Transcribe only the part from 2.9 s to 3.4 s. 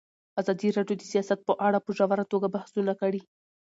کړي.